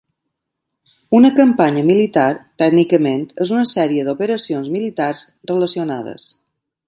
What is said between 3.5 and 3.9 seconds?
una